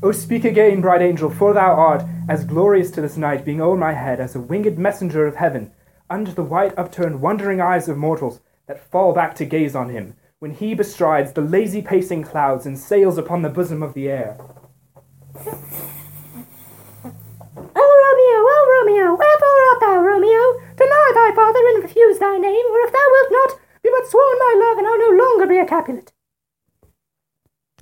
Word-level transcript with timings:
O 0.00 0.12
speak 0.12 0.44
again, 0.44 0.80
bright 0.80 1.02
angel, 1.02 1.28
for 1.28 1.52
thou 1.52 1.72
art 1.74 2.04
as 2.28 2.44
glorious 2.44 2.88
to 2.92 3.00
this 3.00 3.16
night, 3.16 3.44
being 3.44 3.60
o'er 3.60 3.76
my 3.76 3.94
head 3.94 4.20
as 4.20 4.36
a 4.36 4.40
winged 4.40 4.78
messenger 4.78 5.26
of 5.26 5.34
heaven, 5.34 5.72
under 6.08 6.30
the 6.30 6.44
white 6.44 6.72
upturned 6.78 7.20
wondering 7.20 7.60
eyes 7.60 7.88
of 7.88 7.96
mortals 7.96 8.40
that 8.68 8.88
fall 8.92 9.12
back 9.12 9.34
to 9.34 9.44
gaze 9.44 9.74
on 9.74 9.88
him, 9.88 10.14
when 10.38 10.52
he 10.52 10.72
bestrides 10.72 11.32
the 11.32 11.40
lazy 11.40 11.82
pacing 11.82 12.22
clouds 12.22 12.64
and 12.64 12.78
sails 12.78 13.18
upon 13.18 13.42
the 13.42 13.48
bosom 13.48 13.82
of 13.82 13.94
the 13.94 14.08
air. 14.08 14.36
O 17.74 17.86
Romeo, 18.04 18.38
O 18.46 18.58
Romeo, 18.78 19.16
wherefore 19.16 19.62
art 19.68 19.80
thou, 19.80 20.00
Romeo? 20.00 20.60
Deny 20.76 21.10
thy 21.12 21.32
father 21.34 21.66
and 21.74 21.82
refuse 21.82 22.20
thy 22.20 22.38
name, 22.38 22.66
or 22.70 22.80
if 22.86 22.92
thou 22.92 23.06
wilt 23.10 23.32
not, 23.32 23.58
be 23.82 23.90
but 23.90 24.06
sworn 24.08 24.38
my 24.38 24.54
love, 24.58 24.78
and 24.78 24.86
I'll 24.86 25.10
no 25.10 25.24
longer 25.24 25.46
be 25.48 25.58
a 25.58 25.66
Capulet. 25.66 26.12